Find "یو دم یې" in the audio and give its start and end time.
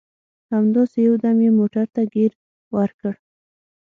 1.07-1.51